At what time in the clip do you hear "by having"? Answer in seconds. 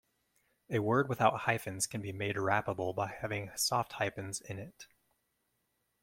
2.95-3.51